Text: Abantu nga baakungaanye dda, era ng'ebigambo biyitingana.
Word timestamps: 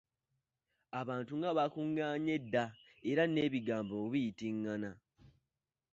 Abantu 1.01 1.31
nga 1.39 1.49
baakungaanye 1.57 2.35
dda, 2.43 2.65
era 3.09 3.23
ng'ebigambo 3.27 3.97
biyitingana. 4.11 4.91